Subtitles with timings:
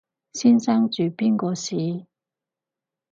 [0.33, 2.07] 先生住邊個巿？